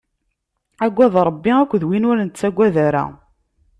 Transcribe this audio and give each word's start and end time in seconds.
Agad 0.85 1.13
Ṛebbi 1.27 1.51
akked 1.61 1.83
win 1.87 2.07
ur 2.09 2.17
nettagad 2.21 2.75
ara. 2.87 3.03